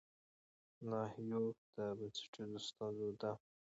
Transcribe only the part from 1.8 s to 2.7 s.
بنسټيزو